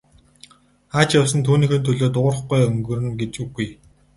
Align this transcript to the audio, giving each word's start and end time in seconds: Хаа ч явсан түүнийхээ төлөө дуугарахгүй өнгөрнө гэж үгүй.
Хаа 0.93 1.05
ч 1.07 1.09
явсан 1.19 1.41
түүнийхээ 1.45 1.79
төлөө 1.85 2.09
дуугарахгүй 2.13 2.61
өнгөрнө 2.69 3.11
гэж 3.21 3.33
үгүй. 3.43 3.67